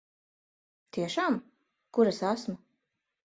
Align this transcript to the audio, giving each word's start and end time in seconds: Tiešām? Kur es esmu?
Tiešām? 0.97 1.37
Kur 1.97 2.11
es 2.13 2.23
esmu? 2.33 2.57